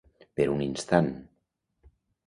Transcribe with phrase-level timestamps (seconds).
[0.39, 1.13] Per un instant.